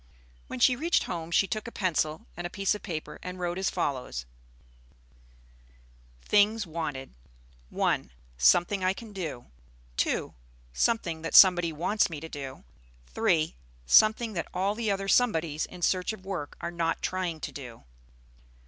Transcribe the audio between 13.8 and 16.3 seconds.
Something that all the other somebodies in search of